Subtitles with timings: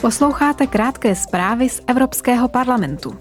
[0.00, 3.18] Posloucháte krátké zprávy z Evropského parlamentu.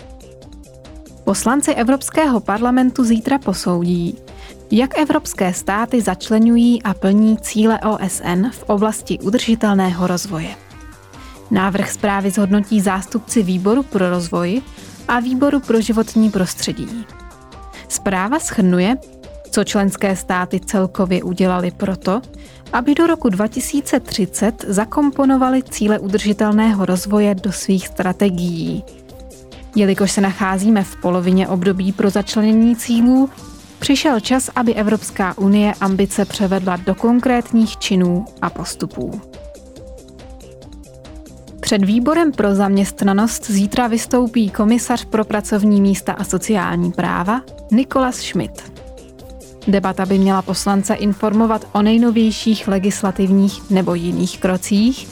[1.23, 4.17] Poslanci Evropského parlamentu zítra posoudí,
[4.71, 10.55] jak evropské státy začlenují a plní cíle OSN v oblasti udržitelného rozvoje.
[11.51, 14.61] Návrh zprávy zhodnotí zástupci Výboru pro rozvoj
[15.07, 17.05] a Výboru pro životní prostředí.
[17.87, 18.97] Zpráva schrnuje,
[19.49, 22.21] co členské státy celkově udělali proto,
[22.73, 28.83] aby do roku 2030 zakomponovali cíle udržitelného rozvoje do svých strategií.
[29.75, 33.29] Jelikož se nacházíme v polovině období pro začlenění cílů,
[33.79, 39.21] přišel čas, aby Evropská unie ambice převedla do konkrétních činů a postupů.
[41.59, 48.78] Před výborem pro zaměstnanost zítra vystoupí komisař pro pracovní místa a sociální práva Nikolas Schmidt.
[49.69, 55.07] Debata by měla poslance informovat o nejnovějších legislativních nebo jiných krocích,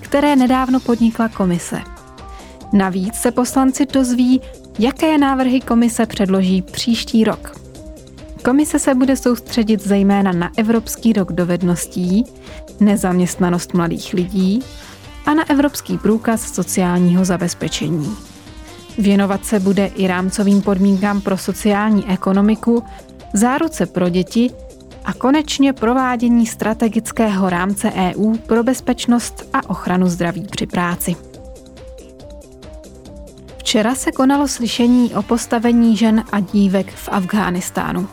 [0.00, 1.80] které nedávno podnikla komise.
[2.72, 4.40] Navíc se poslanci dozví,
[4.78, 7.56] jaké návrhy komise předloží příští rok.
[8.44, 12.24] Komise se bude soustředit zejména na Evropský rok dovedností,
[12.80, 14.60] nezaměstnanost mladých lidí
[15.26, 18.16] a na Evropský průkaz sociálního zabezpečení.
[18.98, 22.82] Věnovat se bude i rámcovým podmínkám pro sociální ekonomiku
[23.32, 24.50] záruce pro děti
[25.04, 31.16] a konečně provádění strategického rámce EU pro bezpečnost a ochranu zdraví při práci.
[33.58, 38.08] Včera se konalo slyšení o postavení žen a dívek v Afghánistánu.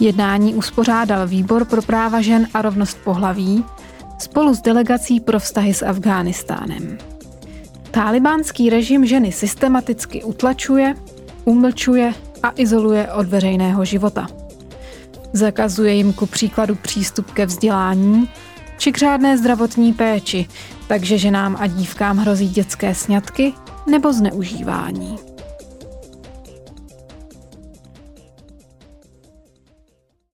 [0.00, 3.64] Jednání uspořádal Výbor pro práva žen a rovnost pohlaví
[4.18, 6.98] spolu s delegací pro vztahy s Afghánistánem.
[7.90, 10.94] Tálibánský režim ženy systematicky utlačuje,
[11.44, 12.14] umlčuje
[12.46, 14.26] a izoluje od veřejného života.
[15.32, 18.28] Zakazuje jim ku příkladu přístup ke vzdělání
[18.78, 20.46] či k řádné zdravotní péči,
[20.88, 23.52] takže ženám a dívkám hrozí dětské sňatky
[23.90, 25.35] nebo zneužívání.